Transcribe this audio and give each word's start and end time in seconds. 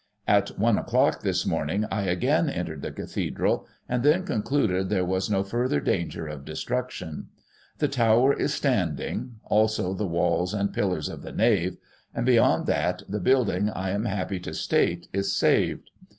"At 0.37 0.49
I 0.59 0.79
o'clock, 0.79 1.21
this 1.21 1.45
morning, 1.45 1.85
I 1.91 2.05
again 2.05 2.49
entered 2.49 2.81
the 2.81 2.89
Cathedral, 2.91 3.67
and 3.87 4.01
then 4.01 4.25
concluded 4.25 4.89
there 4.89 5.05
was 5.05 5.29
no 5.29 5.43
further 5.43 5.79
danger 5.79 6.25
of 6.27 6.43
destruc 6.43 6.89
tion. 6.89 7.27
The 7.77 7.87
tower 7.87 8.33
is 8.33 8.51
standing, 8.51 9.35
also 9.43 9.93
the 9.93 10.07
walls 10.07 10.55
and 10.55 10.73
pillars 10.73 11.07
of 11.07 11.21
the 11.21 11.31
nave; 11.31 11.77
and, 12.15 12.25
beyond 12.25 12.65
that, 12.65 13.03
the 13.07 13.19
building, 13.19 13.69
I 13.69 13.91
am 13.91 14.05
happy 14.05 14.39
to 14.39 14.55
state, 14.55 15.07
is 15.13 15.37
saved. 15.37 15.91